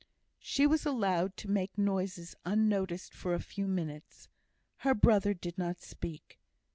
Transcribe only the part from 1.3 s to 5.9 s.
to make noises unnoticed for a few minutes. Her brother did not